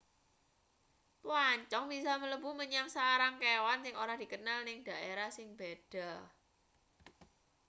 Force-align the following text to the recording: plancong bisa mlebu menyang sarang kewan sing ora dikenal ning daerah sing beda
plancong 1.23 1.85
bisa 1.93 2.11
mlebu 2.23 2.49
menyang 2.59 2.87
sarang 2.95 3.35
kewan 3.43 3.79
sing 3.85 3.93
ora 4.03 4.15
dikenal 4.21 4.59
ning 4.67 4.77
daerah 4.89 5.29
sing 5.37 5.49
beda 5.59 6.11